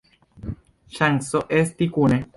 Ŝanco 0.99 1.45
esti 1.61 1.93
kune! 1.99 2.23